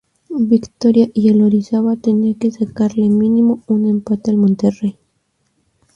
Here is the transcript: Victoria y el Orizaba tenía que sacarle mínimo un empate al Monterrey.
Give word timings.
Victoria 0.31 1.09
y 1.13 1.29
el 1.29 1.43
Orizaba 1.43 1.95
tenía 1.95 2.33
que 2.33 2.49
sacarle 2.49 3.07
mínimo 3.07 3.61
un 3.67 3.85
empate 3.85 4.31
al 4.31 4.37
Monterrey. 4.37 4.97